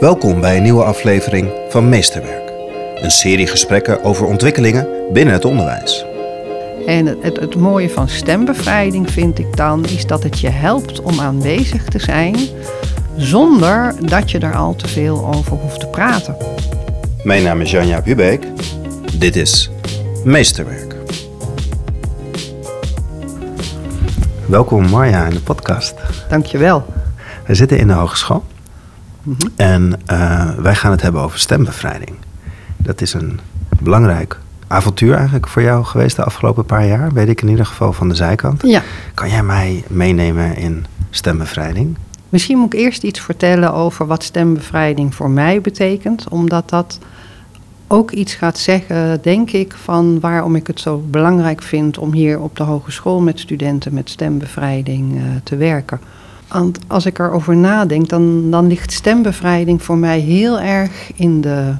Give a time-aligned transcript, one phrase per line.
[0.00, 2.52] Welkom bij een nieuwe aflevering van Meesterwerk.
[2.94, 6.04] Een serie gesprekken over ontwikkelingen binnen het onderwijs.
[6.86, 11.00] En het, het, het mooie van stembevrijding vind ik dan, is dat het je helpt
[11.00, 12.36] om aanwezig te zijn
[13.16, 16.36] zonder dat je er al te veel over hoeft te praten.
[17.22, 18.46] Mijn naam is Janja Hubeek.
[19.18, 19.70] Dit is
[20.24, 20.96] Meesterwerk.
[24.46, 25.94] Welkom Marja in de podcast.
[26.28, 26.84] Dankjewel.
[27.46, 28.42] We zitten in de hogeschool
[29.56, 32.16] en eh, wij gaan het hebben over stembevrijding.
[32.76, 33.40] Dat is een
[33.80, 37.92] belangrijk avontuur eigenlijk voor jou geweest de afgelopen paar jaar, weet ik in ieder geval
[37.92, 38.62] van de zijkant.
[38.62, 38.82] Ja.
[39.14, 41.96] Kan jij mij meenemen in stembevrijding?
[42.28, 46.98] Misschien moet ik eerst iets vertellen over wat stembevrijding voor mij betekent, omdat dat
[47.86, 52.40] ook iets gaat zeggen, denk ik, van waarom ik het zo belangrijk vind om hier
[52.40, 56.00] op de hogeschool met studenten met stembevrijding uh, te werken.
[56.48, 61.74] Want als ik erover nadenk, dan, dan ligt stembevrijding voor mij heel erg in de,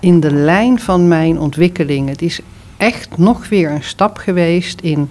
[0.00, 2.08] in de lijn van mijn ontwikkeling.
[2.08, 2.40] Het is
[2.76, 5.08] echt nog weer een stap geweest in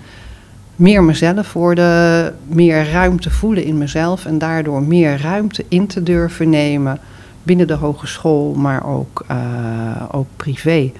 [0.76, 6.50] meer mezelf worden, meer ruimte voelen in mezelf en daardoor meer ruimte in te durven
[6.50, 7.00] nemen
[7.44, 9.38] binnen de hogeschool, maar ook, uh,
[10.12, 10.92] ook privé.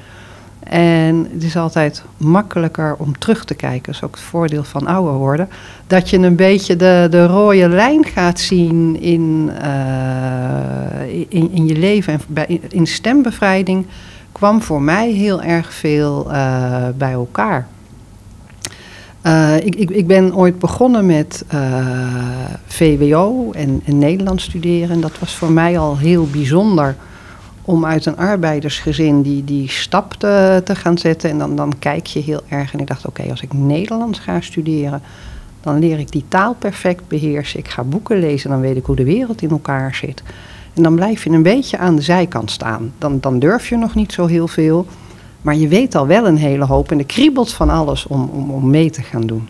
[0.70, 4.88] En het is altijd makkelijker om terug te kijken, dat is ook het voordeel van
[4.88, 5.50] ouder worden,
[5.88, 11.76] dat je een beetje de, de rode lijn gaat zien in, uh, in, in, je
[11.76, 12.14] leven.
[12.14, 13.86] En bij, in stembevrijding
[14.32, 17.68] kwam voor mij heel erg veel uh, bij elkaar.
[19.24, 21.46] Uh, ik, ik, ik, ben ooit begonnen met
[22.66, 24.90] VWO en, en Nederlands studeren.
[24.90, 26.96] En dat was voor mij al heel bijzonder
[27.66, 31.30] om uit een arbeidersgezin die, die stap te, te gaan zetten.
[31.30, 32.74] En dan, dan kijk je heel erg.
[32.74, 35.02] En ik dacht, oké, als ik Nederlands ga studeren,
[35.62, 37.60] dan leer ik die taal perfect beheersen.
[37.60, 40.24] Ik ga boeken lezen, dan weet ik hoe de wereld in elkaar zit.
[40.74, 42.94] En dan blijf je een beetje aan de zijkant staan.
[42.98, 44.86] Dan, dan durf je nog niet zo heel veel.
[45.42, 48.52] Maar je weet al wel een hele hoop en er kriebelt van alles om, om,
[48.52, 49.48] om mee te gaan doen.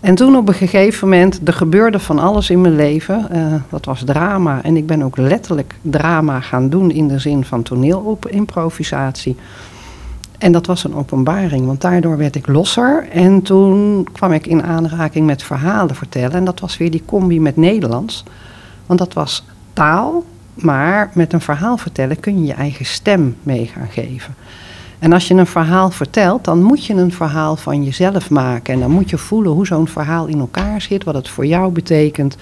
[0.00, 3.28] En toen op een gegeven moment, er gebeurde van alles in mijn leven.
[3.32, 4.62] Uh, dat was drama.
[4.62, 9.36] En ik ben ook letterlijk drama gaan doen in de zin van toneelimprovisatie.
[10.38, 13.08] En dat was een openbaring, want daardoor werd ik losser.
[13.12, 16.32] En toen kwam ik in aanraking met verhalen vertellen.
[16.32, 18.24] En dat was weer die combi met Nederlands.
[18.86, 23.66] Want dat was taal, maar met een verhaal vertellen kun je je eigen stem mee
[23.66, 24.34] gaan geven.
[24.98, 28.74] En als je een verhaal vertelt, dan moet je een verhaal van jezelf maken.
[28.74, 31.72] En dan moet je voelen hoe zo'n verhaal in elkaar zit, wat het voor jou
[31.72, 32.36] betekent.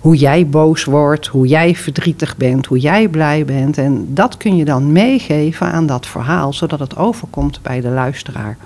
[0.00, 3.78] Hoe jij boos wordt, hoe jij verdrietig bent, hoe jij blij bent.
[3.78, 8.56] En dat kun je dan meegeven aan dat verhaal, zodat het overkomt bij de luisteraar.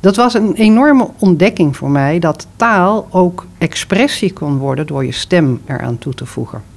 [0.00, 5.12] Dat was een enorme ontdekking voor mij, dat taal ook expressie kon worden door je
[5.12, 6.71] stem eraan toe te voegen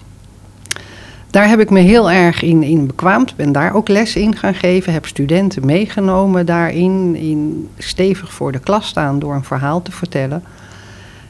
[1.35, 3.35] daar heb ik me heel erg in, in bekwaamd.
[3.35, 4.93] Ben daar ook les in gaan geven.
[4.93, 7.15] Heb studenten meegenomen daarin.
[7.15, 10.43] In stevig voor de klas staan door een verhaal te vertellen.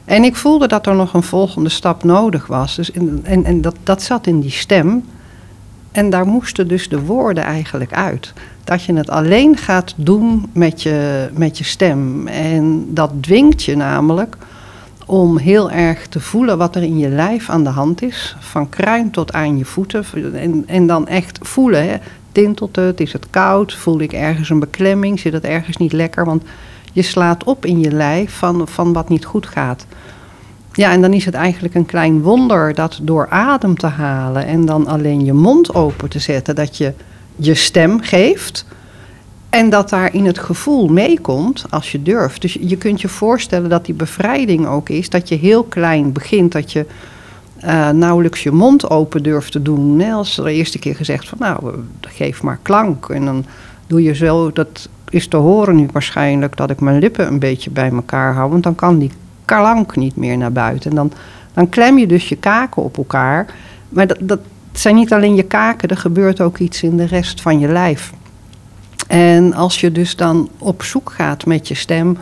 [0.06, 2.76] En ik voelde dat er nog een volgende stap nodig was.
[2.76, 5.06] Dus in, en en dat, dat zat in die stem.
[5.92, 8.34] En daar moesten dus de woorden eigenlijk uit.
[8.64, 12.28] Dat je het alleen gaat doen met je, met je stem.
[12.28, 14.38] En dat dwingt je namelijk
[15.06, 18.36] om heel erg te voelen wat er in je lijf aan de hand is.
[18.40, 20.06] Van kruin tot aan je voeten.
[20.34, 21.90] En, en dan echt voelen.
[21.90, 21.96] Hè.
[22.32, 23.00] Tintelt het?
[23.00, 23.74] Is het koud?
[23.74, 25.20] Voel ik ergens een beklemming?
[25.20, 26.26] Zit het ergens niet lekker?
[26.26, 26.44] Want
[26.94, 29.86] je slaat op in je lijf van, van wat niet goed gaat.
[30.74, 34.66] Ja, en dan is het eigenlijk een klein wonder dat door adem te halen en
[34.66, 36.94] dan alleen je mond open te zetten, dat je
[37.36, 38.66] je stem geeft
[39.56, 42.42] en dat daar in het gevoel meekomt als je durft.
[42.42, 45.10] Dus je kunt je voorstellen dat die bevrijding ook is.
[45.10, 46.52] Dat je heel klein begint.
[46.52, 46.86] Dat je
[47.64, 50.00] uh, nauwelijks je mond open durft te doen.
[50.00, 50.12] Hè?
[50.12, 53.10] Als de eerste keer gezegd van nou, geef maar klank.
[53.10, 53.46] En dan
[53.88, 57.70] doe je zo, dat is te horen nu waarschijnlijk, dat ik mijn lippen een beetje
[57.70, 58.50] bij elkaar hou.
[58.50, 59.12] Want dan kan die
[59.46, 60.90] klank niet meer naar buiten.
[60.90, 61.12] En dan,
[61.54, 63.46] dan klem je dus je kaken op elkaar.
[63.90, 64.40] Maar dat, dat
[64.72, 68.14] zijn niet alleen je kaken, er gebeurt ook iets in de rest van je lijf.
[69.08, 72.18] En als je dus dan op zoek gaat met je stem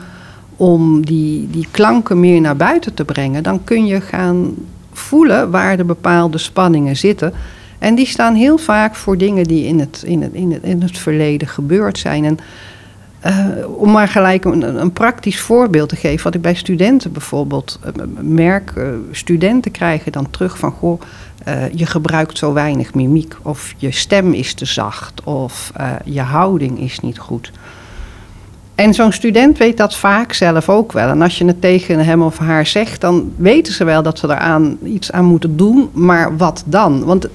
[0.55, 4.55] om die, die klanken meer naar buiten te brengen, dan kun je gaan
[4.91, 7.33] voelen waar de bepaalde spanningen zitten.
[7.79, 10.81] En die staan heel vaak voor dingen die in het, in het, in het, in
[10.81, 12.25] het verleden gebeurd zijn.
[12.25, 12.37] En
[13.25, 17.79] uh, om maar gelijk een, een, praktisch voorbeeld te geven, wat ik bij studenten bijvoorbeeld
[17.85, 18.73] uh, merk.
[18.77, 21.01] Uh, studenten krijgen dan terug van, goh,
[21.47, 26.21] uh, je gebruikt zo weinig mimiek, of je stem is te zacht, of uh, je
[26.21, 27.51] houding is niet goed.
[28.75, 31.09] En zo'n student weet dat vaak zelf ook wel.
[31.09, 34.27] En als je het tegen hem of haar zegt, dan weten ze wel dat ze
[34.27, 37.03] eraan iets aan moeten doen, maar wat dan?
[37.03, 37.27] Want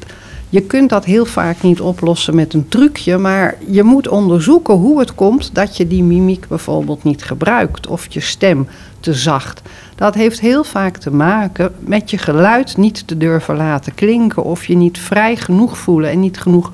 [0.50, 4.98] Je kunt dat heel vaak niet oplossen met een trucje, maar je moet onderzoeken hoe
[4.98, 8.68] het komt dat je die mimiek bijvoorbeeld niet gebruikt of je stem
[9.00, 9.62] te zacht.
[9.94, 14.64] Dat heeft heel vaak te maken met je geluid niet te durven laten klinken of
[14.64, 16.72] je niet vrij genoeg voelen en niet genoeg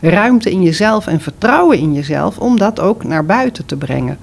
[0.00, 4.18] ruimte in jezelf en vertrouwen in jezelf om dat ook naar buiten te brengen.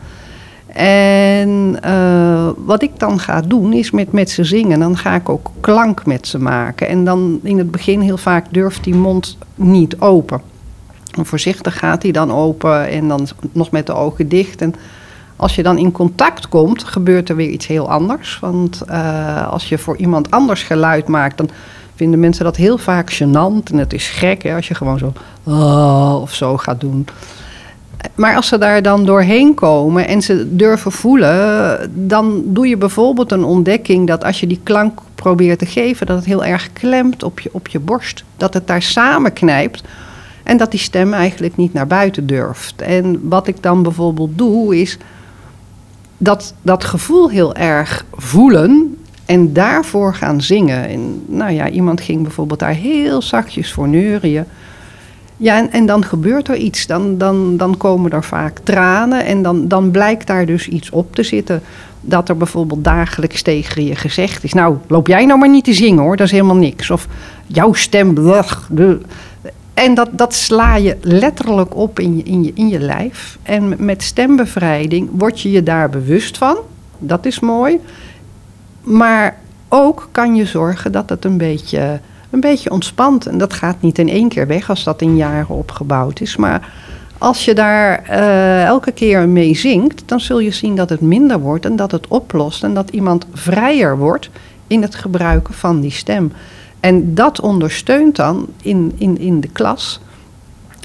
[0.73, 4.79] En uh, wat ik dan ga doen is met, met ze zingen.
[4.79, 6.87] Dan ga ik ook klank met ze maken.
[6.87, 10.41] En dan in het begin heel vaak durft die mond niet open.
[11.17, 14.61] En voorzichtig gaat hij dan open en dan nog met de ogen dicht.
[14.61, 14.75] En
[15.35, 18.39] als je dan in contact komt, gebeurt er weer iets heel anders.
[18.39, 21.49] Want uh, als je voor iemand anders geluid maakt, dan
[21.95, 23.71] vinden mensen dat heel vaak gênant.
[23.71, 27.05] En het is gek hè, als je gewoon zo oh, of zo gaat doen.
[28.15, 33.31] Maar als ze daar dan doorheen komen en ze durven voelen, dan doe je bijvoorbeeld
[33.31, 37.23] een ontdekking dat als je die klank probeert te geven, dat het heel erg klemt
[37.23, 38.23] op je, op je borst.
[38.37, 39.83] Dat het daar samen knijpt
[40.43, 42.81] en dat die stem eigenlijk niet naar buiten durft.
[42.81, 44.97] En wat ik dan bijvoorbeeld doe, is
[46.17, 50.87] dat, dat gevoel heel erg voelen en daarvoor gaan zingen.
[50.87, 54.45] En nou ja, iemand ging bijvoorbeeld daar heel zachtjes voor neurien.
[55.37, 56.87] Ja, en, dan gebeurt er iets.
[56.87, 61.15] Dan, dan, dan komen er vaak tranen en dan, dan blijkt daar dus iets op
[61.15, 61.61] te zitten.
[62.01, 64.53] Dat er bijvoorbeeld dagelijks tegen je gezegd is...
[64.53, 66.89] nou, loop jij nou maar niet te zingen hoor, dat is helemaal niks.
[66.89, 67.07] Of
[67.47, 68.15] jouw stem...
[69.73, 73.37] En dat, dat sla je letterlijk op in je, in, je, in je lijf.
[73.43, 76.57] En met stembevrijding word je je daar bewust van.
[76.97, 77.79] Dat is mooi.
[78.81, 79.37] Maar
[79.67, 81.99] ook kan je zorgen dat het een beetje
[82.33, 83.25] een beetje ontspant.
[83.25, 86.35] En dat gaat niet in één keer weg als dat in jaren opgebouwd is.
[86.35, 86.73] Maar
[87.17, 91.39] als je daar uh, elke keer mee zingt, dan zul je zien dat het minder
[91.39, 94.29] wordt en dat het oplost en dat iemand vrijer wordt
[94.67, 96.31] in het gebruiken van die stem.
[96.79, 99.99] En dat ondersteunt dan in, in, in de klas.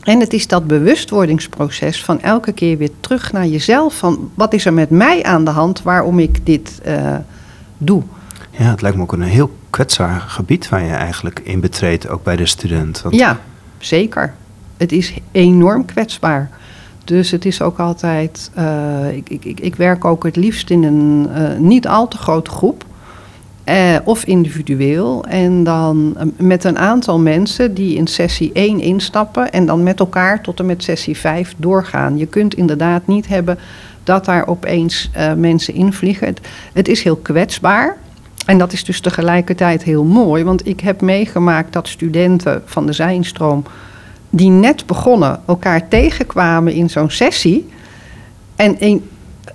[0.03, 3.94] En het is dat bewustwordingsproces van elke keer weer terug naar jezelf.
[3.94, 7.17] Van wat is er met mij aan de hand waarom ik dit uh,
[7.79, 8.03] doe.
[8.51, 12.23] Ja, het lijkt me ook een heel kwetsbaar gebied waar je eigenlijk in betreedt, ook
[12.23, 13.03] bij de student.
[13.03, 13.15] Want...
[13.15, 13.38] Ja,
[13.79, 14.35] zeker.
[14.76, 16.50] Het is enorm kwetsbaar.
[17.05, 18.50] Dus het is ook altijd.
[18.59, 22.50] Uh, ik, ik, ik werk ook het liefst in een uh, niet al te grote
[22.50, 22.85] groep.
[23.65, 25.25] Uh, of individueel.
[25.25, 29.53] En dan met een aantal mensen die in sessie 1 instappen.
[29.53, 32.19] En dan met elkaar tot en met sessie 5 doorgaan.
[32.19, 33.59] Je kunt inderdaad niet hebben
[34.05, 36.35] dat daar opeens mensen invliegen.
[36.73, 37.97] Het is heel kwetsbaar.
[38.49, 42.93] En dat is dus tegelijkertijd heel mooi, want ik heb meegemaakt dat studenten van de
[42.93, 43.65] zijnstroom
[44.31, 47.69] die net begonnen elkaar tegenkwamen in zo'n sessie
[48.56, 49.09] en een,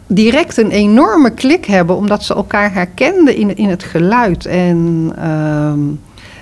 [0.07, 4.45] direct een enorme klik hebben omdat ze elkaar herkenden in, in het geluid.
[4.45, 5.79] En, ehm,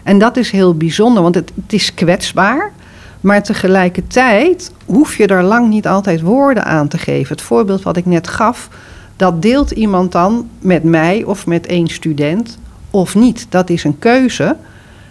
[0.04, 2.72] en dat is heel bijzonder, want het, het is kwetsbaar.
[3.22, 7.36] Maar tegelijkertijd hoef je er lang niet altijd woorden aan te geven.
[7.36, 8.70] Het voorbeeld wat ik net gaf,
[9.22, 12.58] dat deelt iemand dan met mij of met één student
[12.90, 13.46] of niet.
[13.50, 14.56] Dat is een keuze.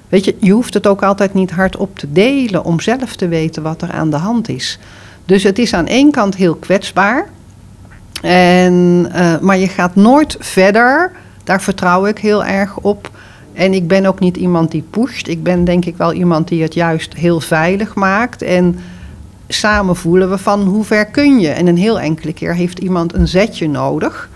[0.09, 3.62] Weet je, je hoeft het ook altijd niet hardop te delen om zelf te weten
[3.62, 4.79] wat er aan de hand is.
[5.25, 7.29] Dus het is aan één kant heel kwetsbaar.
[8.23, 11.12] En, uh, maar je gaat nooit verder.
[11.45, 13.11] Daar vertrouw ik heel erg op.
[13.53, 15.29] En ik ben ook niet iemand die pusht.
[15.29, 18.43] Ik ben denk ik wel iemand die het juist heel veilig maakt.
[18.43, 18.79] En
[19.52, 21.49] samen voelen we van hoe ver kun je.
[21.49, 24.28] En een heel enkele keer heeft iemand een zetje nodig.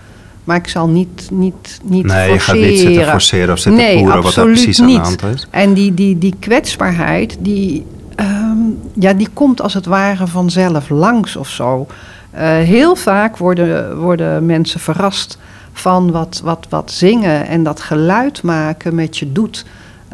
[0.43, 2.59] Maar ik zal niet, niet, niet nee, forceren.
[2.59, 4.97] je gaat niet zitten forceren of zitten nee, poeren wat daar precies niet.
[4.97, 5.47] aan de hand is.
[5.49, 7.85] En die, die, die kwetsbaarheid, die,
[8.19, 11.87] um, ja, die komt als het ware vanzelf langs of zo.
[12.35, 15.37] Uh, heel vaak worden, worden mensen verrast
[15.73, 19.65] van wat, wat, wat zingen en dat geluid maken met je doet.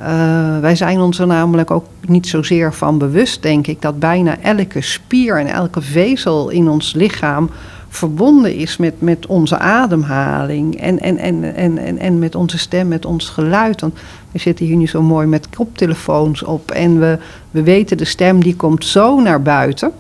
[0.02, 4.40] Uh, wij zijn ons er namelijk ook niet zozeer van bewust, denk ik, dat bijna
[4.40, 7.50] elke spier en elke vezel in ons lichaam
[7.90, 12.88] verbonden is met, met onze ademhaling en, en, en, en, en, en met onze stem,
[12.88, 13.82] met ons geluid.
[13.82, 13.94] Want
[14.32, 17.18] we zitten hier nu zo mooi met koptelefoons op en we,
[17.52, 19.92] we weten de stem die komt zo naar buiten.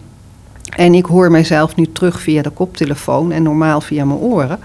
[0.76, 4.60] En ik hoor mijzelf nu terug via de koptelefoon en normaal via mijn oren.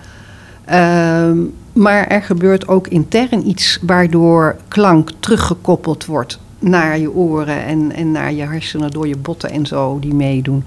[0.71, 1.31] Uh,
[1.77, 8.13] maar er gebeurt ook intern iets waardoor klank teruggekoppeld wordt naar je oren en, en
[8.13, 10.65] naar je hersenen door je botten en zo die meedoen.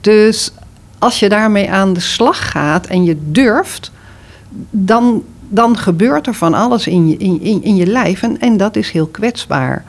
[0.00, 0.52] Dus
[0.98, 3.92] als je daarmee aan de slag gaat en je durft,
[4.70, 8.56] dan, dan gebeurt er van alles in je, in, in, in je lijf en, en
[8.56, 9.84] dat is heel kwetsbaar.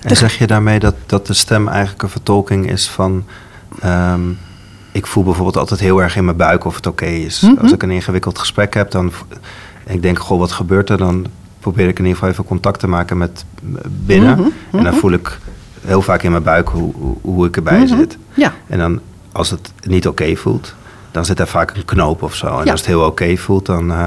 [0.00, 3.24] En zeg je daarmee dat, dat de stem eigenlijk een vertolking is van.
[3.84, 4.38] Um,
[4.92, 7.40] ik voel bijvoorbeeld altijd heel erg in mijn buik of het oké okay is.
[7.40, 7.58] Mm -hmm.
[7.58, 9.12] Als ik een ingewikkeld gesprek heb, dan
[9.92, 10.98] ik denk, goh, wat gebeurt er?
[10.98, 11.26] Dan
[11.60, 13.44] probeer ik in ieder geval even contact te maken met
[14.06, 14.36] binnen.
[14.38, 14.78] Mm -hmm.
[14.78, 15.38] En dan voel ik
[15.86, 17.96] heel vaak in mijn buik hoe, hoe, ik erbij Mhm.
[17.96, 18.18] zit.
[18.34, 19.00] Ja, En dan
[19.32, 20.74] als het niet oké voelt,
[21.10, 22.46] dan zit er vaak een knoop of zo.
[22.58, 22.70] En Ja.
[22.70, 24.04] als het heel oké voelt, dan eh,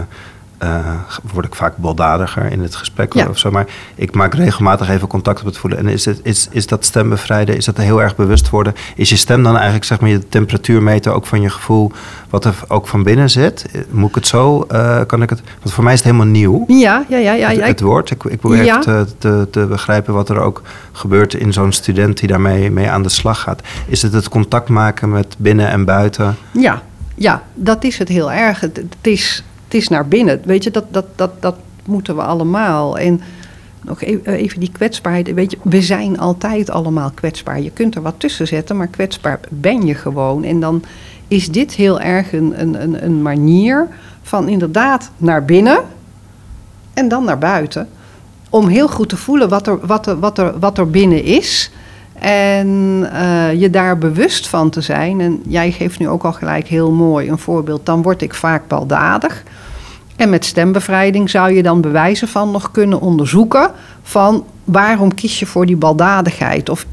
[0.63, 0.93] eh,
[1.33, 3.27] word ik vaak baldadiger in het gesprek Ja.
[3.27, 3.51] of zo.
[3.51, 3.65] Maar
[3.95, 5.79] ik maak regelmatig even contact op het voelen.
[5.79, 8.73] En is, het, is, is dat stembevrijden, is dat heel erg bewust worden?
[8.95, 11.91] Is je stem dan eigenlijk zeg maar je temperatuurmeter ook van je gevoel,
[12.29, 13.65] wat er ook van binnen zit?
[13.89, 15.41] Moet ik het zo, eh, kan ik het...
[15.61, 16.63] Want voor mij is het helemaal nieuw.
[16.67, 17.33] ja, ja, ja.
[17.33, 18.11] ja, het, het woord.
[18.11, 18.79] Ik, ik probeer Ja.
[18.79, 23.03] te, te, te begrijpen wat er ook gebeurt in zo'n student die daarmee mee aan
[23.03, 23.61] de slag gaat.
[23.87, 26.37] Is het het contact maken met binnen en buiten?
[26.51, 26.81] Ja,
[27.15, 28.59] ja, dat is het heel erg.
[28.59, 29.43] Het, het is,
[29.73, 30.41] het is naar binnen.
[30.45, 32.97] Weet je, dat, dat, dat, dat moeten we allemaal.
[32.97, 33.21] En
[33.81, 35.33] nog e- even die kwetsbaarheid.
[35.33, 37.61] Weet je, we zijn altijd allemaal kwetsbaar.
[37.61, 40.43] Je kunt er wat tussen zetten, maar kwetsbaar ben je gewoon.
[40.43, 40.83] En dan
[41.27, 43.87] is dit heel erg een, een, een, een manier
[44.21, 45.79] van inderdaad naar binnen
[46.93, 47.89] en dan naar buiten.
[48.49, 51.71] Om heel goed te voelen wat er, wat er, wat er, wat er binnen is.
[52.19, 52.69] En
[53.11, 55.21] eh, je daar bewust van te zijn.
[55.21, 57.85] En jij geeft nu ook al gelijk heel mooi een voorbeeld.
[57.85, 59.43] Dan word ik vaak baldadig.
[60.15, 63.71] En met stembevrijding zou je dan bewijzen van nog kunnen onderzoeken.
[64.03, 66.69] Van waarom kies je voor die baldadigheid?
[66.69, 66.85] Of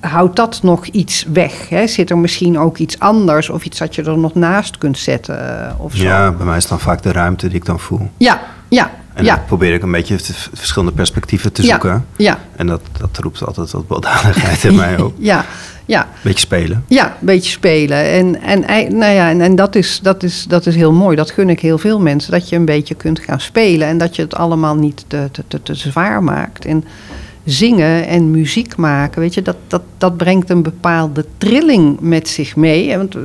[0.00, 1.68] houdt dat nog iets weg?
[1.68, 1.86] Hè?
[1.86, 3.50] Zit er misschien ook iets anders?
[3.50, 5.66] Of iets dat je er nog naast kunt zetten?
[5.68, 6.02] eh, Of zo?
[6.04, 8.10] Ja, bij mij is dan vaak de ruimte die ik dan voel.
[8.16, 8.90] ja, ja.
[9.14, 9.34] En ja.
[9.36, 10.16] dan probeer ik een beetje
[10.52, 12.06] verschillende perspectieven te Ja, zoeken.
[12.16, 15.14] Ja, En dat, dat roept altijd wat baldadigheid in mij op.
[15.32, 15.44] ja,
[15.86, 16.08] ja.
[16.22, 16.84] Beetje spelen.
[16.88, 18.10] Ja, een beetje spelen.
[18.10, 21.16] En, en, nou ja, en, en dat, is, dat, is, dat is heel mooi.
[21.16, 22.32] Dat gun ik heel veel mensen.
[22.32, 23.88] Dat je een beetje kunt gaan spelen.
[23.88, 26.64] En dat je het allemaal niet te, te, te, zwaar maakt.
[26.64, 26.84] En
[27.44, 32.56] zingen en muziek maken, weet je, dat, dat, dat brengt een bepaalde trilling met zich
[32.56, 32.96] mee.
[32.96, 33.16] Want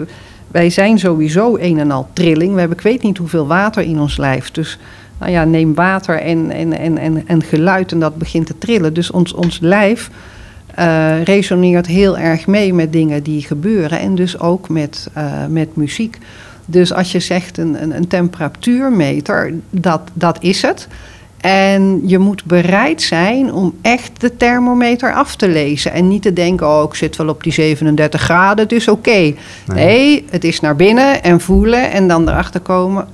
[0.47, 2.53] wij zijn sowieso een en al trilling.
[2.53, 4.51] We hebben ik weet niet hoeveel water in ons lijf.
[4.51, 4.77] Dus
[5.19, 8.93] nou ja, neem water en, en, en, en, en geluid en dat begint te trillen.
[8.93, 10.09] Dus ons, ons lijf
[10.77, 13.99] eh, resoneert heel erg mee met dingen die gebeuren.
[13.99, 16.17] En dus ook met, eh, met muziek.
[16.65, 20.87] Dus als je zegt een, een, een temperatuurmeter, dat, dat is het.
[21.37, 25.91] En je moet bereid zijn om echt de thermometer af te lezen.
[25.91, 29.33] En niet te denken, oh, ik zit wel op die 37 graden, het is oké.
[29.65, 30.25] Nee.
[30.29, 33.07] het is naar binnen en voelen en dan erachter komen,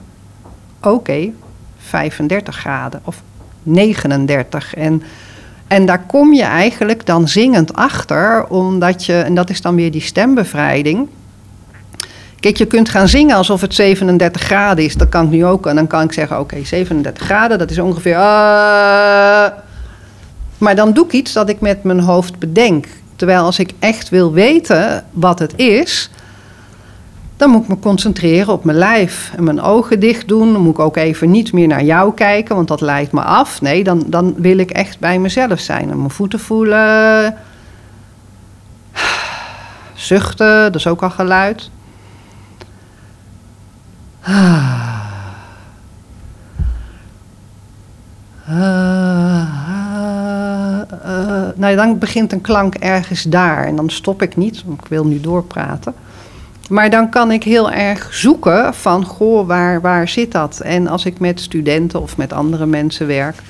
[0.82, 1.30] oké,
[1.78, 3.22] 35 graden of
[3.64, 4.76] 39.
[4.76, 5.04] En,
[5.68, 9.92] en daar kom je eigenlijk dan zingend achter, omdat je, en dat is dan weer
[9.92, 11.08] die stembevrijding.
[12.40, 14.96] Kijk, je kunt gaan zingen alsof het 37 graden is.
[14.96, 15.68] Dat kan ik nu ook.
[15.68, 18.16] En dan kan ik zeggen, oké, 37 graden, dat is ongeveer...
[18.16, 19.52] ah.
[20.58, 22.88] Maar dan doe ik iets dat ik met mijn hoofd bedenk.
[23.16, 26.10] Terwijl als ik echt wil weten wat het is...
[27.38, 29.32] dan moet ik me concentreren op mijn lijf.
[29.36, 30.54] En mijn ogen dicht doen.
[30.54, 33.62] Dan moet ik ook even niet meer naar jou kijken, want dat leidt me af.
[33.62, 35.90] Nee, dan, dan wil ik echt bij mezelf zijn.
[35.90, 37.36] En mijn voeten voelen...
[39.94, 41.70] Zuchten, dat is ook al geluid.
[51.56, 55.06] nou, dan begint een klank ergens daar en dan stop ik niet, want ik wil
[55.06, 55.94] nu doorpraten.
[56.74, 60.60] Maar dan kan ik heel erg zoeken van, goh, waar, waar zit dat?
[60.60, 63.42] En als ik met studenten of met andere mensen werk,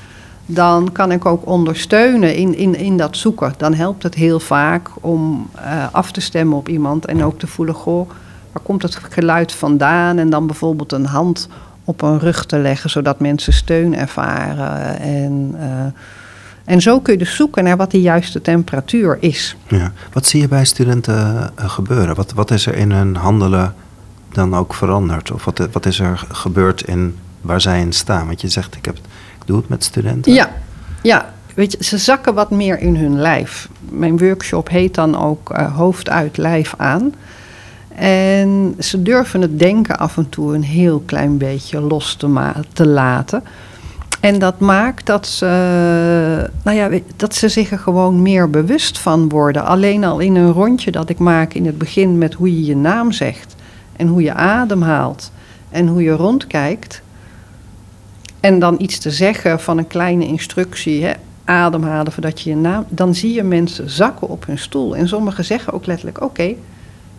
[0.46, 3.53] dan kan ik ook ondersteunen in, in, in dat zoeken.
[3.58, 7.48] Dan helpt het heel vaak om uh, af te stemmen op iemand en ook te
[7.48, 8.10] voelen, goh,
[8.51, 10.18] waar komt het geluid vandaan?
[10.18, 11.48] En dan bijvoorbeeld een hand
[11.84, 15.00] op een rug te leggen, zodat mensen steun ervaren.
[15.00, 15.86] En, uh,
[16.65, 19.55] en zo kun je dus zoeken naar wat de juiste temperatuur is.
[19.67, 19.91] Ja.
[20.13, 22.15] Wat zie je bij studenten uh, gebeuren?
[22.15, 23.75] Wat, wat is er in hun handelen
[24.32, 25.32] dan ook veranderd?
[25.32, 28.27] Of wat, wat is er gebeurd in waar zij in staan?
[28.27, 30.34] Want je zegt, ik, heb, ik doe het met studenten.
[30.34, 30.51] Ja,
[31.01, 31.34] ja.
[31.55, 33.70] Weet je, ze zakken wat meer in hun lijf.
[33.79, 37.13] Mijn workshop heet dan ook uh, hoofd uit, lijf aan.
[37.96, 42.88] En ze durven het denken af en toe een heel klein beetje los te, te
[42.88, 43.43] laten.
[44.24, 45.46] En dat maakt dat ze,
[46.63, 49.65] nou ja, dat ze zich er gewoon meer bewust van worden.
[49.65, 52.75] Alleen al in een rondje dat ik maak in het begin met hoe je je
[52.75, 53.56] naam zegt.
[53.96, 55.32] En hoe je ademhaalt.
[55.70, 57.01] En hoe je rondkijkt.
[58.39, 61.06] En dan iets te zeggen van een kleine instructie.
[61.06, 61.13] Hè,
[61.46, 62.86] ademhalen voordat je je naam...
[62.89, 64.96] Dan zie je mensen zakken op hun stoel.
[64.96, 66.56] En sommigen zeggen ook letterlijk, oké...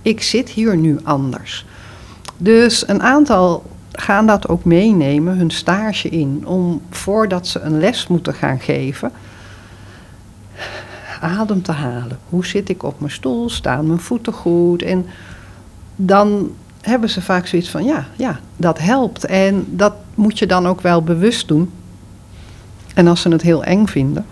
[0.02, 1.66] Ik zit hier nu anders.
[2.36, 3.62] Dus een aantal
[3.96, 9.12] gaan dat ook meenemen, hun stage in, om voordat ze een les moeten gaan geven,
[11.20, 12.18] adem te halen.
[12.28, 13.50] Hoe zit ik op mijn stoel?
[13.50, 14.82] Staan mijn voeten goed?
[14.82, 15.06] En
[15.96, 19.24] dan hebben ze vaak zoiets van, ja, ja, dat helpt.
[19.24, 21.70] En dat moet je dan ook wel bewust doen.
[22.94, 24.26] En als ze het heel eng vinden,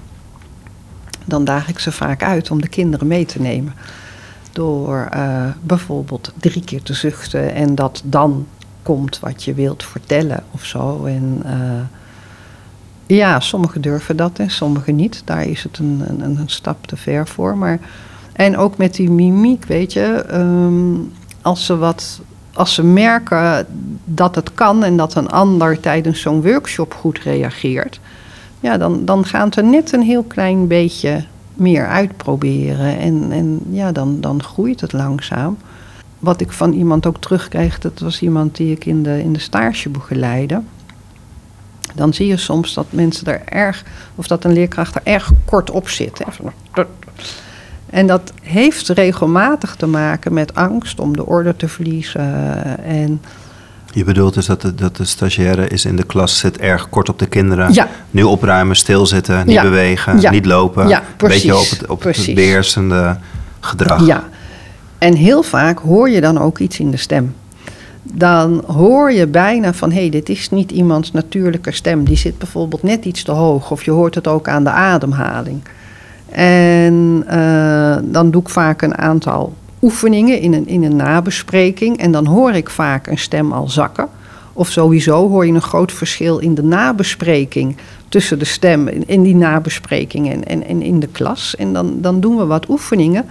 [1.25, 3.75] dan daag ik ze vaak uit om de kinderen mee te nemen.
[4.52, 8.47] Door uh, bijvoorbeeld drie keer te zuchten en dat dan
[8.83, 11.05] komt wat je wilt vertellen of zo.
[11.05, 11.81] En uh,
[13.07, 15.23] ja, sommigen durven dat en sommigen niet.
[15.25, 17.57] Daar is het een, een, een stap te ver voor.
[17.57, 17.79] Maar,
[18.33, 20.25] en ook met die mimiek, weet je.
[20.33, 21.12] Um,
[21.43, 22.21] als ze wat
[22.55, 23.67] als ze merken
[24.05, 28.01] dat het kan en dat een ander tijdens zo'n workshop goed reageert,
[28.61, 31.25] ja, dan, dan gaan ze net een heel klein beetje
[31.55, 32.99] meer uitproberen.
[32.99, 35.57] En, en ja, dan, dan groeit het langzaam.
[36.23, 39.38] Wat ik van iemand ook terugkreeg, dat was iemand die ik in de, in de
[39.38, 40.62] stage begeleide.
[41.95, 45.71] Dan zie je soms dat mensen er erg, of dat een leerkracht er erg kort
[45.71, 46.21] op zit.
[47.91, 52.85] En dat heeft regelmatig te maken met angst om de orde te verliezen.
[52.85, 53.21] En
[53.93, 57.09] je bedoelt dus dat de, dat de stagiaire is in de klas zit erg kort
[57.09, 57.73] op de kinderen.
[57.73, 57.88] Ja.
[58.11, 60.88] Nu opruimen, stilzitten, niet bewegen, niet lopen.
[60.88, 61.02] Ja.
[61.17, 63.17] Een beetje op het, op het beheersende
[63.61, 64.07] gedrag.
[64.07, 64.25] Ja,
[65.02, 67.35] en heel vaak hoor je dan ook iets in de stem.
[68.02, 72.04] Dan hoor je bijna van, hé, hey, dit is niet iemands natuurlijke stem.
[72.04, 73.71] Die zit bijvoorbeeld net iets te hoog.
[73.71, 75.62] Of je hoort het ook aan de ademhaling.
[76.28, 81.99] En uh, dan doe ik vaak een aantal oefeningen in een, in een nabespreking.
[81.99, 84.09] En dan hoor ik vaak een stem al zakken.
[84.52, 87.76] Of sowieso hoor je een groot verschil in de nabespreking
[88.09, 91.56] tussen de stem in die nabespreking en, en, en in de klas.
[91.56, 93.25] En dan, dan doen we wat oefeningen,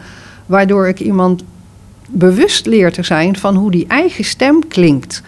[0.46, 1.44] waardoor ik iemand
[2.12, 5.22] bewust leer te zijn van hoe die eigen stem klinkt.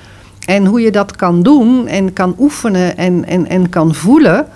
[0.46, 4.48] En hoe je dat kan doen en kan oefenen en, en, en kan voelen.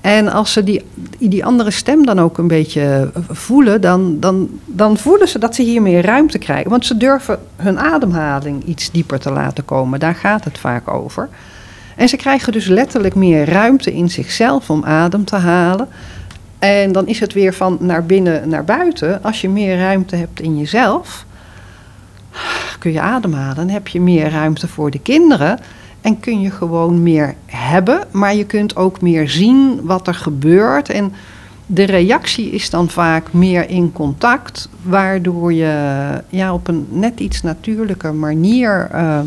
[0.00, 0.82] En als ze die,
[1.18, 5.62] die andere stem dan ook een beetje voelen, dan, dan, dan voelen ze dat ze
[5.62, 6.70] hier meer ruimte krijgen.
[6.70, 10.00] Want ze durven hun ademhaling iets dieper te laten komen.
[10.00, 11.28] Daar gaat het vaak over.
[11.96, 15.88] En ze krijgen dus letterlijk meer ruimte in zichzelf om adem te halen.
[16.58, 19.22] En dan is het weer van naar binnen naar buiten.
[19.22, 21.24] Als je meer ruimte hebt in jezelf,
[22.78, 23.56] kun je ademhalen.
[23.56, 25.58] Dan heb je meer ruimte voor de kinderen.
[26.00, 30.90] En kun je gewoon meer hebben, maar je kunt ook meer zien wat er gebeurt.
[30.90, 31.12] En
[31.66, 37.42] de reactie is dan vaak meer in contact, waardoor je ja, op een net iets
[37.42, 39.18] natuurlijke manier uh,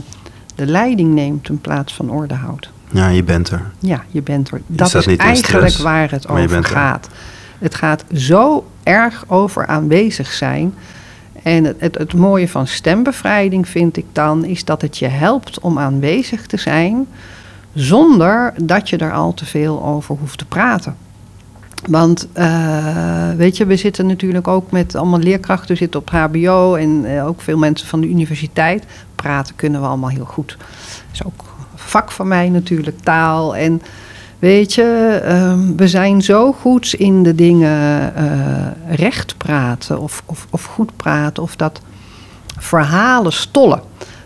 [0.55, 2.69] de leiding neemt in plaats van orde houdt.
[2.91, 3.71] Ja, je bent er.
[3.79, 4.61] Ja, je bent er.
[4.67, 7.09] dat is eigenlijk waar het over gaat.
[7.59, 10.73] Het gaat zo erg over aanwezig zijn.
[11.43, 15.79] En het, het, mooie van stembevrijding vind ik dan, is dat het je helpt om
[15.79, 17.07] aanwezig te zijn
[17.73, 20.95] zonder dat je er al te veel over hoeft te praten.
[21.89, 27.05] Want uh, weet je, we zitten natuurlijk ook met allemaal leerkrachten, zitten op HBO en
[27.05, 28.85] uh, ook veel mensen van de universiteit.
[29.15, 30.57] Praten kunnen we allemaal heel goed.
[30.57, 31.43] Dat is ook
[31.75, 33.55] vak van mij natuurlijk, taal.
[33.55, 33.81] En
[34.43, 40.47] Weet je, um, we zijn zo goed in de dingen uh, recht praten of, of,
[40.49, 41.81] of, goed praten of dat
[42.57, 43.81] verhalen stollen.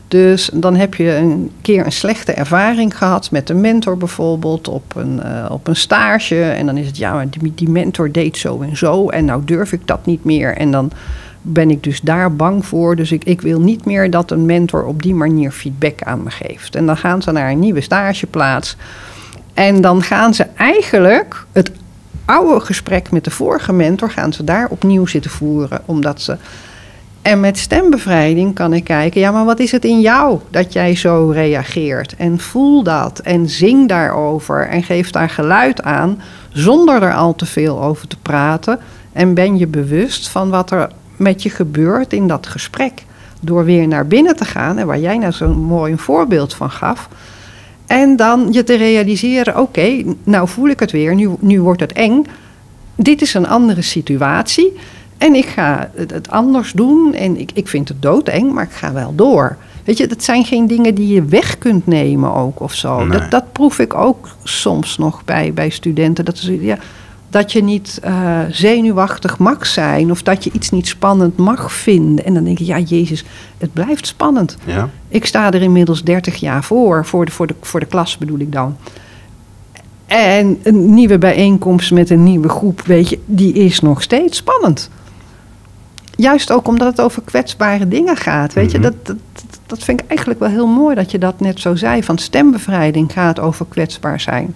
[0.08, 4.96] Dus dan heb je een keer een slechte ervaring gehad met een mentor bijvoorbeeld op
[4.96, 6.42] een, uh, op een stage.
[6.42, 9.42] En dan is het ja, maar die, die mentor deed zo en zo en nou
[9.46, 10.56] durf ik dat niet meer.
[10.56, 10.92] En dan
[11.42, 12.96] ben ik dus daar bang voor.
[12.96, 16.30] Dus ik, ik wil niet meer dat een mentor op die manier feedback aan me
[16.30, 16.76] geeft.
[16.76, 18.78] En dan gaan ze naar een nieuwe stageplaats.
[19.58, 21.72] En dan gaan ze eigenlijk het
[22.26, 25.82] oude gesprek met de vorige mentor gaan ze daar opnieuw zitten voeren.
[25.86, 26.38] Omdat ze.
[27.22, 30.96] En met stembevrijding kan ik kijken, ja, maar wat is het in jou dat jij
[30.96, 32.16] zo reageert?
[32.16, 37.46] En voel dat en zing daarover en geef daar geluid aan zonder er al te
[37.46, 38.80] veel over te praten.
[39.14, 43.04] En ben je bewust van wat er met je gebeurt in dat gesprek.
[43.42, 46.70] Door weer naar binnen te gaan, en waar jij nou zo'n mooi een voorbeeld van
[46.70, 47.10] gaf
[47.88, 51.94] en dan je te realiseren, oké, nou voel ik het weer, nu, nu wordt het
[51.94, 52.26] eng.
[52.96, 54.74] Dit is een andere situatie.
[55.18, 57.14] En ik ga het, anders doen.
[57.14, 59.58] En ik, ik vind het doodeng, maar ik ga wel door.
[59.84, 63.08] Weet je, dat zijn geen dingen die je weg kunt nemen ook of zo.
[63.08, 66.26] Dat, dat proef ik ook soms nog bij, bij studenten.
[66.26, 66.78] Dat is, ja,
[67.30, 72.26] dat je niet uh, zenuwachtig mag zijn of dat je iets niet spannend mag vinden.
[72.26, 73.24] En dan denk je, ja, Jezus,
[73.58, 74.58] het blijft spannend.
[74.66, 74.90] Ja.
[75.08, 78.40] Ik sta er inmiddels 30 jaar voor, voor de, voor, de, voor de klas bedoel
[78.40, 78.78] ik dan.
[80.06, 84.90] En een nieuwe bijeenkomst met een nieuwe groep, weet je, die is nog steeds spannend.
[86.16, 88.54] Juist ook omdat het over kwetsbare dingen gaat.
[88.54, 88.88] Weet je, mhm.
[88.88, 89.18] dat, dat,
[89.66, 92.04] dat vind ik eigenlijk wel heel mooi dat je dat net zo zei.
[92.04, 94.56] Van stembevrijding gaat over kwetsbaar zijn.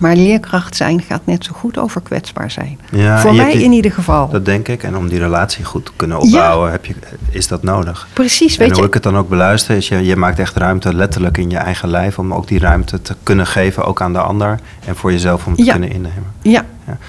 [0.00, 2.78] Maar leerkracht zijn gaat net zo goed over kwetsbaar zijn.
[2.90, 4.28] Ja, Voor mij in ieder geval.
[4.28, 4.82] Dat denk ik.
[4.82, 6.94] En om die relatie goed te kunnen opbouwen, heb je,
[7.30, 8.08] is dat nodig.
[8.12, 8.88] Precies, weet en hoe je.
[8.88, 11.88] ik het dan ook beluister, is je, je maakt echt ruimte letterlijk in je eigen
[11.88, 12.18] lijf...
[12.18, 14.58] om ook die ruimte te kunnen geven, ook aan de ander...
[14.86, 16.32] en voor jezelf om te kunnen innemen.
[16.42, 16.64] Ja.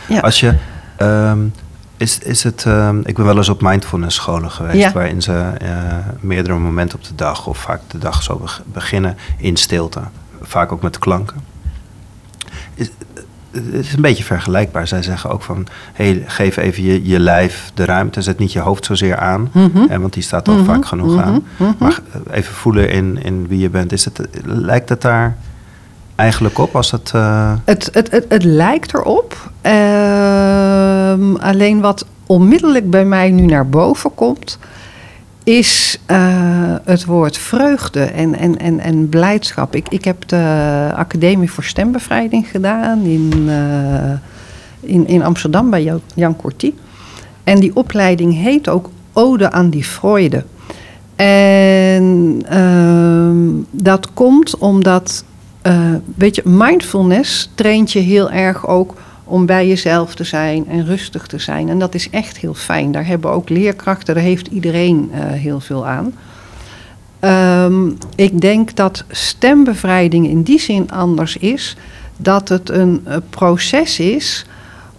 [0.07, 0.19] ja.
[0.19, 0.53] Als je
[0.97, 1.39] Ehm,
[1.97, 4.91] is, is het, ehm, ik ben wel eens op mindfulness scholen geweest, Ja.
[4.91, 5.69] waarin ze eh,
[6.19, 9.99] meerdere momenten op de dag of vaak de dag zo beg- beginnen in stilte.
[10.41, 11.35] Vaak ook met klanken.
[12.77, 12.89] Is,
[13.51, 14.87] het is een beetje vergelijkbaar.
[14.87, 18.21] Zij zeggen ook van, hey, geef even je, je lijf de ruimte.
[18.21, 19.85] Zet niet je hoofd zozeer aan, Mhm.
[19.89, 21.43] hè, want die staat al Mhm, vaak genoeg mhm, aan.
[21.79, 21.99] Maar
[22.31, 23.91] even voelen in, in wie je bent.
[23.91, 25.37] Is het, lijkt het daar
[26.15, 27.11] eigenlijk op als het...
[27.15, 29.51] eh, Het, het, het, het lijkt erop.
[29.61, 34.59] Ehm, alleen wat onmiddellijk bij mij nu naar boven komt,
[35.47, 39.75] is eh, het woord vreugde en, en, en, en blijdschap.
[39.75, 44.11] Ik, ik heb de Academie voor Stembevrijding gedaan in, eh,
[44.79, 46.75] in, in Amsterdam bij Jan Corti.
[47.43, 50.43] En die opleiding heet ook Ode aan die Freude.
[51.15, 55.23] En ehm, dat komt omdat,
[55.61, 58.93] eh, weet je, mindfulness traint je heel erg ook
[59.27, 61.69] om bij jezelf te zijn en rustig te zijn.
[61.69, 62.91] En dat is echt heel fijn.
[62.91, 66.13] Daar hebben ook leerkrachten, daar heeft iedereen eh, heel veel aan.
[67.19, 71.75] Ehm, ik denk dat stembevrijding in die zin anders is.
[72.17, 74.45] Dat het een, eh, proces is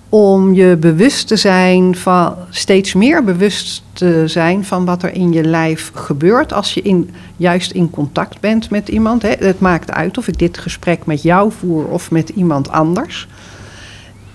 [0.08, 5.32] om je bewust te zijn van, steeds meer bewust te zijn van wat er in
[5.32, 9.22] je lijf gebeurt als je in, juist in contact bent met iemand.
[9.22, 9.32] Hè.
[9.38, 13.28] Het maakt uit of ik dit gesprek met jou voer of met iemand anders.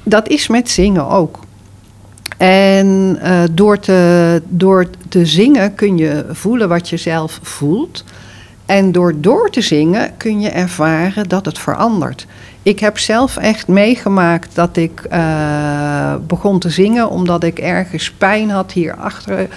[0.03, 1.39] Dat is met zingen ook.
[2.37, 8.03] En eh, door, te, door te zingen kun je voelen wat je zelf voelt.
[8.65, 12.27] En door door te zingen kun je ervaren dat het verandert.
[12.63, 18.49] Ik heb zelf echt meegemaakt dat ik eh, begon te zingen omdat ik ergens pijn
[18.49, 19.47] had hierachter,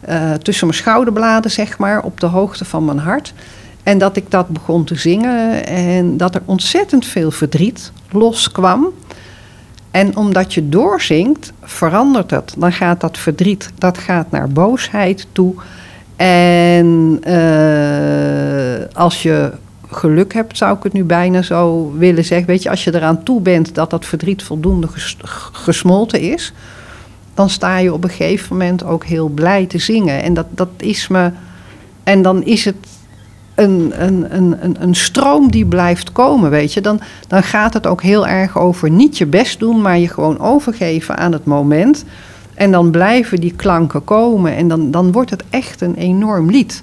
[0.00, 3.32] eh tussen mijn schouderbladen, zeg maar, op de hoogte van mijn hart.
[3.82, 8.86] En dat ik dat begon te zingen en dat er ontzettend veel verdriet loskwam.
[9.96, 12.54] En omdat je doorzingt, verandert het.
[12.58, 15.54] Dan gaat dat verdriet, dat gaat naar boosheid toe.
[16.16, 19.52] En eh, als je
[19.90, 22.46] geluk hebt, zou ik het nu bijna zo willen zeggen.
[22.46, 25.16] Weet je, als je eraan toe bent dat dat verdriet voldoende ges-
[25.52, 26.52] gesmolten is,
[27.34, 30.22] dan sta je op een gegeven moment ook heel blij te zingen.
[30.22, 31.30] En dat, dat is me.
[32.02, 32.86] En dan is het
[33.56, 36.80] een, een, een, een, een stroom die blijft komen, weet je.
[36.80, 40.38] Dan, dan gaat het ook heel erg over niet je best doen, maar je gewoon
[40.38, 42.04] overgeven aan het moment.
[42.54, 46.82] En dan blijven die klanken komen en dan, dan wordt het echt een enorm lied.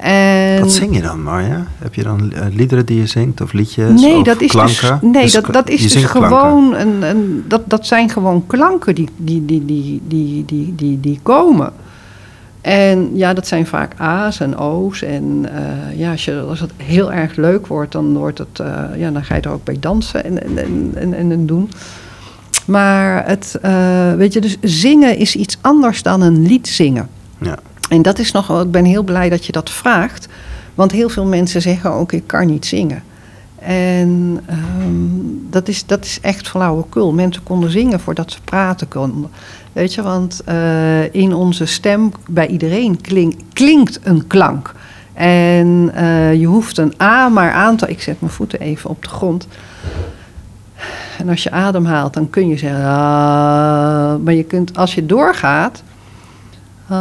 [0.00, 1.66] En Wat zing je dan, Marja?
[1.78, 4.98] Heb je dan eh, liederen die je zingt of liedjes Nee, of dat is klanken?
[5.00, 8.94] dus, nee Dus dat, dat is dus gewoon een, een, dat, dat zijn gewoon klanken
[8.94, 11.72] die, die, die, die, die, die, die, die komen.
[12.60, 15.02] En ja, dat zijn vaak A's en O's.
[15.02, 18.84] En eh, ja, als, je, als het heel erg leuk wordt, dan, wordt het, eh,
[18.96, 21.70] ja, dan ga je er ook bij dansen en, en, en, en, en, en doen.
[22.66, 27.08] Maar het, eh, weet je, dus zingen is iets anders dan een lied zingen.
[27.38, 27.58] Ja.
[27.88, 30.28] En dat is nog ik ben heel blij dat je dat vraagt.
[30.74, 33.02] Want heel veel mensen zeggen ook, ik kan niet zingen.
[33.60, 37.12] En ehm, dat, is, dat is echt flauwekul.
[37.12, 39.30] Mensen konden zingen voordat ze praten konden.
[39.72, 44.74] Weet je, want eh, in onze stem, bij iedereen, klink, klinkt een klank.
[45.12, 47.88] En eh, je hoeft een A maar aan te...
[47.88, 49.46] Ik zet mijn voeten even op de grond.
[51.18, 52.84] En als je ademhaalt, dan kun je zeggen...
[52.84, 55.82] "Ah", maar je kunt, als je doorgaat...
[56.88, 57.00] Nou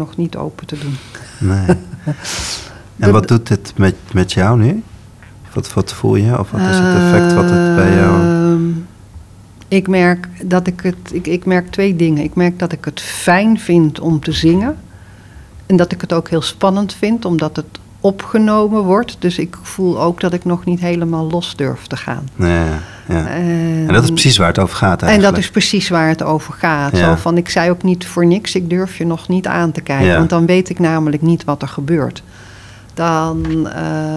[0.00, 0.96] ogen nog niet open te doen.
[1.38, 1.76] Nee.
[2.98, 4.82] En wat doet dit met, met jou nu?
[5.52, 6.38] Wat, wat voel je?
[6.38, 8.22] Of wat is het effect wat het bij jou...
[8.22, 8.62] Ehm,
[9.68, 10.96] Ik merk dat ik het.
[11.12, 12.24] Ik, ik merk twee dingen.
[12.24, 14.76] Ik merk dat ik het fijn vind om te zingen.
[15.66, 19.16] En dat ik het ook heel spannend vind, omdat het opgenomen wordt.
[19.18, 22.28] Dus ik voel ook dat ik nog niet helemaal los durf te gaan.
[22.36, 22.68] Nee,
[23.08, 23.26] ja, ja.
[23.26, 26.22] En, En dat is precies waar het over gaat En dat is precies waar het
[26.22, 26.96] over gaat.
[26.96, 27.08] Ja.
[27.10, 29.80] Zo van, ik zei ook niet voor niks, ik durf je nog niet aan te
[29.80, 30.06] kijken.
[30.06, 30.16] Ja.
[30.16, 32.22] Want dan weet ik namelijk niet wat er gebeurt.
[32.94, 33.62] dan...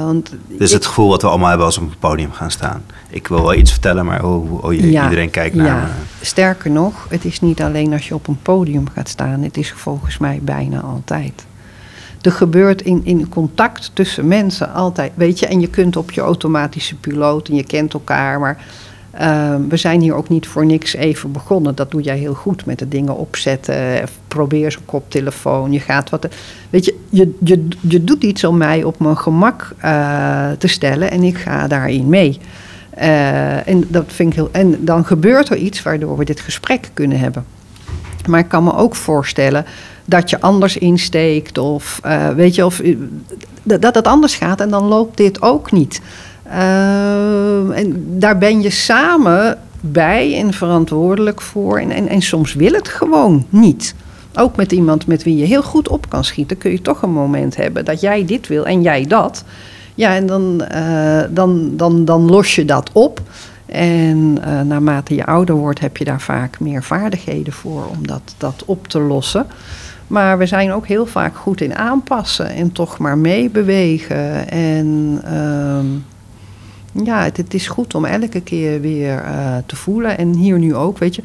[0.05, 2.51] want is ik- het gevoel wat we allemaal hebben als we op een podium gaan
[2.51, 2.83] staan.
[3.09, 5.87] Ik wil wel iets vertellen, maar oh, oh jee, Ja, iedereen kijkt naar me.
[6.25, 9.41] Sterker nog, het is niet alleen als je op een podium gaat staan.
[9.41, 11.45] Het is volgens mij bijna altijd.
[12.21, 16.21] Er gebeurt in, in contact tussen mensen altijd, weet je, en je kunt op je
[16.21, 18.65] automatische piloot en je kent elkaar, maar
[19.11, 21.75] eh, we zijn hier ook niet voor niks even begonnen.
[21.75, 24.03] Dat doe jij heel goed met de dingen opzetten.
[24.27, 25.71] Probeer zo'n koptelefoon.
[25.71, 26.27] Je gaat wat.
[26.69, 31.11] Weet je, je, je, je doet iets om mij op mijn gemak eh, te stellen
[31.11, 32.39] en ik ga daarin mee.
[32.89, 36.89] Eh, en, dat vind ik heel, en dan gebeurt er iets waardoor we dit gesprek
[36.93, 37.45] kunnen hebben.
[38.27, 39.65] Maar ik kan me ook voorstellen
[40.11, 42.95] dat je anders insteekt of eh, weet je, of eh,
[43.63, 46.01] dat het anders gaat en dan loopt dit ook niet.
[46.43, 51.79] Eh, en daar ben je samen bij en verantwoordelijk voor.
[51.79, 53.95] En, en, soms wil het gewoon niet.
[54.35, 57.13] Ook met iemand met wie je heel goed op kan schieten, kun je toch een
[57.13, 59.43] moment hebben dat jij dit wil en jij dat.
[59.95, 60.63] Ja, en dan,
[61.29, 63.21] dan, dan, dan los je dat op.
[63.65, 64.33] En
[64.67, 68.87] naarmate je ouder wordt, heb je daar vaak meer vaardigheden voor om dat, dat op
[68.87, 69.45] te lossen.
[70.11, 74.49] Maar we zijn ook heel vaak goed in aanpassen en toch maar meebewegen.
[74.49, 75.85] En ehm,
[77.05, 80.17] ja, het, is goed om elke keer weer eh, te voelen.
[80.17, 81.21] En hier nu ook, weet je.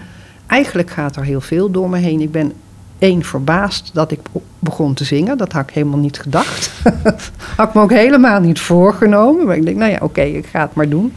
[0.46, 2.20] Eigenlijk gaat er heel veel door me heen.
[2.20, 2.52] Ik ben
[2.98, 5.38] één verbaasd dat ik be- begon te zingen.
[5.38, 6.70] Dat had ik helemaal niet gedacht.
[7.56, 9.46] had ik me ook helemaal niet voorgenomen.
[9.46, 11.12] Maar ik denk, nou ja, oké, ik ga het maar doen.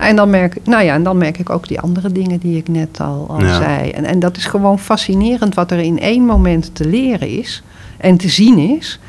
[0.00, 2.56] En dan, merk, ik- nou ja, en dan merk ik ook die andere dingen die
[2.56, 3.56] ik net al, al Ja.
[3.56, 3.90] zei.
[3.90, 7.62] En, en dat is gewoon fascinerend wat er in één moment te leren is
[7.96, 9.00] en te zien is.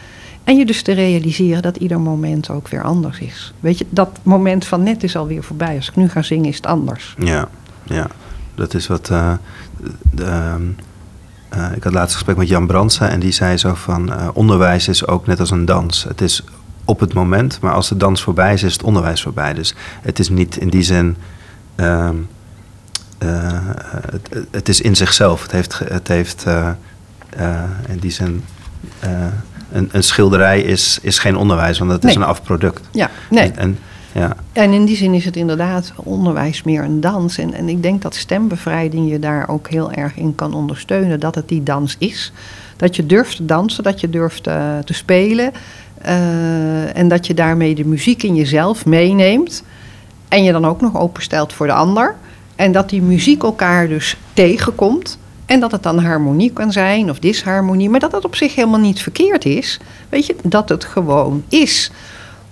[0.43, 3.53] En je dus te realiseren dat ieder moment ook weer anders is.
[3.59, 5.75] Weet je, dat moment van net is alweer voorbij.
[5.75, 7.15] Als ik nu ga zingen is het anders.
[7.17, 7.47] Ja,
[7.83, 8.07] ja.
[8.55, 9.09] Dat is wat.
[9.09, 9.33] eh,
[10.11, 10.61] de, ehm,
[11.49, 14.27] eh, ik had laatst een gesprek met Jan Brandsen en die zei zo van: eh,
[14.33, 16.03] onderwijs is ook net als een dans.
[16.03, 16.43] Het is
[16.85, 19.53] op het moment, maar als de dans voorbij is, is het onderwijs voorbij.
[19.53, 21.15] Dus het is niet in die zin.
[21.75, 22.15] ehm,
[23.21, 23.59] eh,
[24.11, 25.41] het, het is in zichzelf.
[25.41, 26.69] Het heeft, het heeft eh,
[27.29, 28.43] eh, in die zin.
[29.71, 32.87] een, een schilderij is, is geen onderwijs, want dat is een afproduct.
[32.91, 33.51] Ja, nee.
[33.51, 33.77] En, en,
[34.11, 37.37] ja, En in die zin is het inderdaad onderwijs meer een dans.
[37.37, 41.19] En, en ik denk dat stembevrijding je daar ook heel erg in kan ondersteunen.
[41.19, 42.31] Dat het die dans is.
[42.77, 45.51] Dat je durft te dansen, dat je durft te spelen.
[46.03, 49.63] Eh, en dat je daarmee de muziek in jezelf meeneemt.
[50.27, 52.15] En je dan ook nog openstelt voor de ander.
[52.55, 55.17] En dat die muziek elkaar dus tegenkomt.
[55.45, 57.89] En dat het dan harmonie kan zijn of disharmonie.
[57.89, 59.79] Maar dat dat op zich helemaal niet verkeerd is.
[60.09, 61.91] Weet je, dat het gewoon is.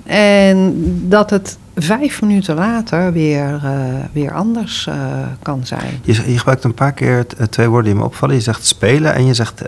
[0.03, 0.73] En
[1.09, 3.71] dat het vijf minuten later weer, eh,
[4.11, 4.95] weer anders eh,
[5.41, 5.99] kan zijn.
[6.03, 8.35] Je, je gebruikt een paar keer twee woorden die me opvallen.
[8.35, 9.61] Je zegt spelen en je zegt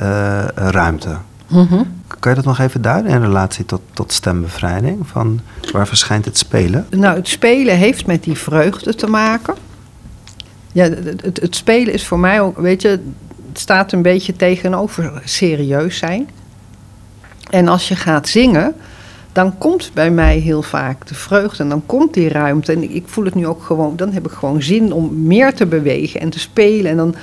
[0.56, 1.18] ruimte.
[1.48, 1.84] Mhm.
[2.22, 5.08] Kan je dat nog even duiden in relatie tot, tot stembevrijding?
[5.08, 5.40] Van
[5.72, 6.88] waar verschijnt het spelen?
[6.90, 9.56] Nou, het spelen heeft met die vreugde te maken.
[10.72, 14.36] Ja, het, het, het spelen is voor mij ook, weet je, het staat een beetje
[14.36, 16.30] tegenover serieus zijn.
[17.50, 18.76] En als je gaat zingen,
[19.32, 22.72] dan komt bij mij heel vaak de vreugde en dan komt die ruimte.
[22.72, 25.66] En ik, voel het nu ook gewoon, dan heb ik gewoon zin om meer te
[25.66, 26.92] bewegen en te spelen.
[26.92, 27.16] En dan,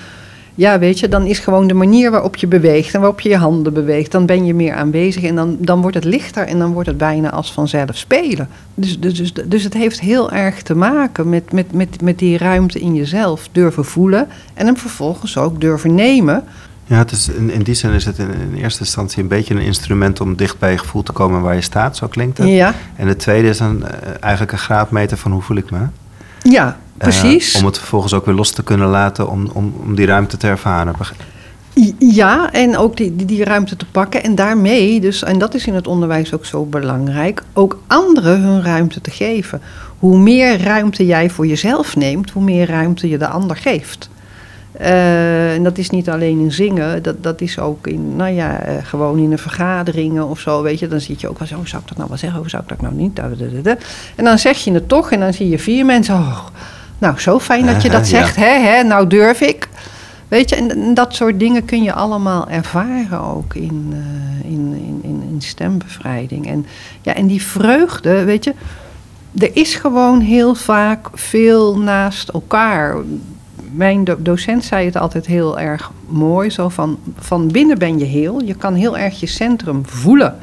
[0.59, 3.37] ja, weet je, dan is gewoon de manier waarop je beweegt en waarop je je
[3.37, 6.73] handen beweegt, dan ben je meer aanwezig en dan, dan wordt het lichter en dan
[6.73, 8.49] wordt het bijna als vanzelf spelen.
[8.75, 12.39] Dus, dus, dus, dus het heeft heel erg te maken met, met, met, met die
[12.39, 16.45] ruimte in jezelf durven voelen en hem vervolgens ook durven nemen.
[16.85, 19.55] Ja, het is, in, in die zin is het in, in eerste instantie een beetje
[19.55, 21.97] een instrument om dicht bij je gevoel te komen waar je staat.
[21.97, 22.49] Zo klinkt het.
[22.49, 25.87] Ja, En het tweede is een, eh, eigenlijk een graadmeter van hoe voel ik me.
[26.51, 27.55] Ja Eh, precies.
[27.55, 30.47] om het vervolgens ook weer los te kunnen laten om, om, om die ruimte te
[30.47, 30.95] ervaren.
[31.99, 34.23] Ja, en ook die, die, die ruimte te pakken.
[34.23, 38.63] En daarmee, dus, en dat is in het onderwijs ook zo belangrijk, ook anderen hun
[38.63, 39.61] ruimte te geven.
[39.99, 44.09] Hoe meer ruimte jij voor jezelf neemt, hoe meer ruimte je de ander geeft.
[44.79, 48.61] Eh, en dat is niet alleen in zingen, dat, dat is ook in, nou ja,
[48.61, 50.89] eh, gewoon in een vergaderingen of zo, weet je.
[50.89, 52.69] Dan zit je ook wel zo, zou ik dat nou wel zeggen, hoe zou ik
[52.69, 53.19] dat nou niet?
[54.17, 56.39] En dan zeg je het toch en dan zie je vier mensen, oh,
[56.99, 58.19] nou zo fijn dat je dat Ja.
[58.19, 59.69] zegt, hè, hè, nou durf ik.
[60.29, 64.75] Weet je, en, en dat soort dingen kun je allemaal ervaren ook in, eh, in,
[64.75, 66.49] in, in, in stembevrijding.
[66.49, 66.67] En,
[67.03, 68.55] ja, en die vreugde, weet je,
[69.39, 72.97] er is gewoon heel vaak veel naast elkaar.
[73.73, 78.05] Mijn do- docent zei het altijd heel erg mooi, zo van, van binnen ben je
[78.05, 78.43] heel.
[78.43, 80.37] Je kan heel erg je centrum voelen.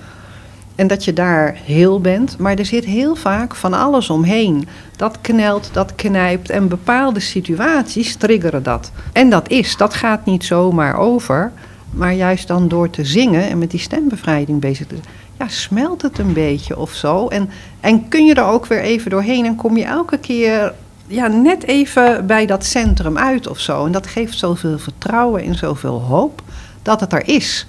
[0.75, 4.67] En dat je daar heel bent, maar er zit heel vaak van alles omheen.
[4.95, 8.91] Dat knelt, dat knijpt en bepaalde situaties triggeren dat.
[9.13, 11.51] En dat is, dat gaat niet zomaar over.
[11.91, 15.07] Maar juist dan door te zingen en met die stembevrijding bezig te zijn,
[15.39, 17.27] ja, smelt het een beetje of zo.
[17.27, 20.73] En, en kun je er ook weer even doorheen en kom je elke keer
[21.07, 23.85] ja, net even bij dat centrum uit of zo.
[23.85, 26.41] En dat geeft zoveel vertrouwen en zoveel hoop
[26.81, 27.65] dat het er is.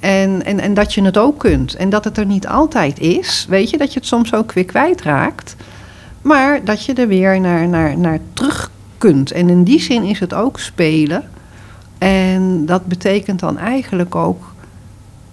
[0.00, 1.74] En, en, en dat je het ook kunt.
[1.74, 3.46] En dat het er niet altijd is.
[3.48, 5.56] Weet je, dat je het soms ook weer kwijtraakt.
[6.22, 9.30] Maar dat je er weer naar, naar, naar terug kunt.
[9.30, 11.24] En in die zin is het ook spelen.
[11.98, 14.54] En dat betekent dan eigenlijk ook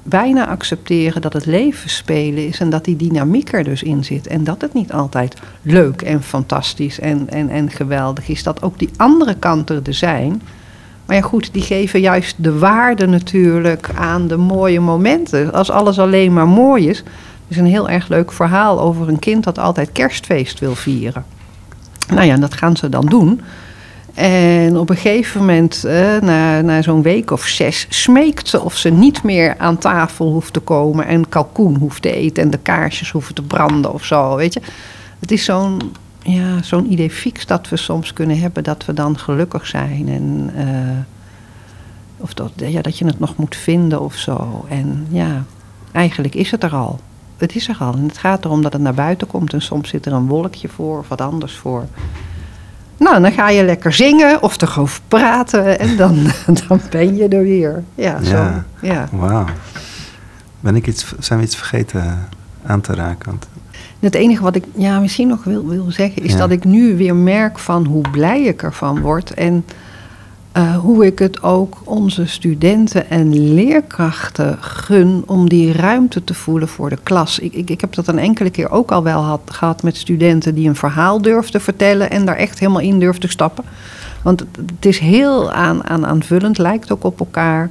[0.08, 4.28] bijna accepteren dat het leven spelen is en dat die dynamiek er dus in zit.
[4.28, 8.44] En dat het niet altijd leuk en fantastisch en, en, en geweldig is.
[8.44, 10.42] Dat ook die andere kanten er zijn.
[11.06, 15.54] Maar ja, goed, die geven juist de waarde natuurlijk aan de mooie momenten.
[15.54, 17.04] Als alles alleen maar mooi is.
[17.48, 21.26] is een heel erg leuk verhaal over een kind dat altijd kerstfeest wil vieren.
[22.10, 23.42] Nou ja, dat gaan ze dan doen.
[24.16, 28.78] En op een gegeven moment, eh, na, na zo'n week of zes, smeekt ze of
[28.78, 32.58] ze niet meer aan tafel hoeft te komen en kalkoen hoeft te eten en de
[32.58, 34.62] kaarsjes hoeven te branden of zo, weet je.
[35.20, 35.82] Het is zo'n
[36.24, 40.52] ja, zo'n idee fix dat we soms kunnen hebben dat we dan gelukkig zijn en
[40.58, 40.64] uh,
[42.18, 44.66] of dat, ja, dat je het nog moet vinden of zo.
[44.70, 45.44] En ja,
[45.92, 47.00] eigenlijk is het er al.
[47.38, 47.94] Het is er al.
[47.94, 50.68] En het gaat erom dat het naar buiten komt en soms zit er een wolkje
[50.68, 51.88] voor of wat anders voor.
[52.98, 56.32] Nou, dan ga je lekker zingen of erover praten en dan,
[56.68, 57.84] dan ben je er weer.
[57.96, 58.36] Ja, zo.
[58.36, 59.08] Ja, ja.
[59.12, 59.46] wauw.
[60.60, 62.28] Ben ik iets, zijn we iets vergeten
[62.66, 63.30] aan te raken?
[63.30, 63.48] Want...
[64.00, 67.16] Het enige wat ik ja, misschien nog wil, wil zeggen is dat ik nu weer
[67.16, 69.34] merk van hoe blij ik ervan word.
[69.34, 69.66] En
[70.58, 76.68] uh, hoe ik het ook onze studenten en leerkrachten gun om die ruimte te voelen
[76.68, 77.40] voor de klas.
[77.40, 80.56] Ik, ik, ik heb dat een enkele keer ook al wel had, gehad met studenten
[80.56, 83.64] die een verhaal durfden vertellen en daar echt helemaal in durfden stappen.
[84.22, 87.70] Want het, het is heel aan, aan, aanvullend, lijkt ook op elkaar.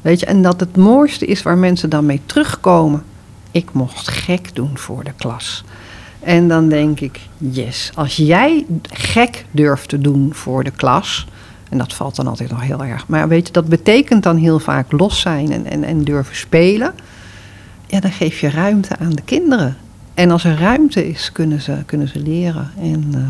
[0.00, 3.02] Weet je, en dat het mooiste is waar mensen dan mee terugkomen.
[3.50, 5.64] Ik mocht gek doen voor de klas.
[6.20, 11.26] En dan denk ik, yes, als jij gek durft te doen voor de klas,
[11.74, 13.06] en dat valt dan altijd nog heel erg.
[13.06, 16.94] Maar weet je, dat betekent dan heel vaak los zijn en, en, en durven spelen.
[17.86, 19.76] Ja, dan geef je ruimte aan de kinderen.
[20.14, 22.70] En als er ruimte is, kunnen ze, kunnen ze leren.
[22.80, 23.20] En, uh,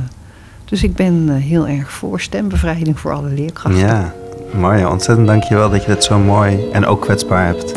[0.64, 3.80] dus ik ben uh, heel erg voor stembevrijding voor alle leerkrachten.
[3.80, 4.14] Ja,
[4.54, 7.72] Marja, ontzettend dankjewel dat je het zo mooi en ook kwetsbaar hebt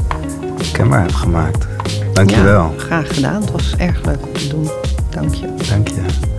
[0.71, 1.67] kenbaar hebt gemaakt.
[2.13, 2.73] Dankjewel.
[2.77, 3.41] Ja, graag gedaan.
[3.41, 4.69] Het was erg leuk om te doen.
[5.09, 5.53] Dank je.
[5.69, 6.35] Dank je.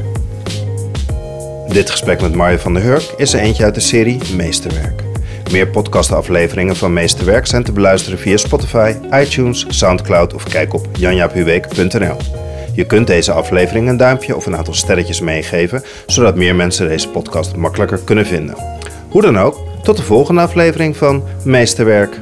[1.68, 5.02] Dit gesprek met Marja van der Hurk is er eentje uit de serie Meesterwerk.
[5.50, 12.16] Meer podcastafleveringen van Meesterwerk zijn te beluisteren via Spotify, iTunes, Soundcloud of kijk op janjaaphuweek.nl.
[12.74, 17.09] Je kunt deze aflevering een duimpje of een aantal sterretjes meegeven, zodat meer mensen deze
[17.09, 18.57] podcast makkelijker kunnen vinden.
[19.09, 22.20] Hoe dan ook, tot de volgende aflevering van Meesterwerk.